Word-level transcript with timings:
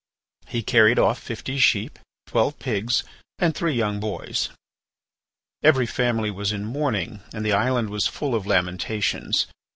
He 0.47 0.63
carried 0.63 0.97
off 0.97 1.19
fifty 1.19 1.59
sheep, 1.59 1.99
twelve 2.25 2.57
pigs, 2.57 3.03
and 3.37 3.53
three 3.53 3.75
young 3.75 3.99
boys. 3.99 4.49
Every 5.61 5.85
family 5.85 6.31
was 6.31 6.51
in 6.51 6.65
mourning 6.65 7.21
and 7.35 7.45
the 7.45 7.53
island 7.53 7.91
was 7.91 8.07
full 8.07 8.33
of 8.33 8.47
lamentations. 8.47 9.45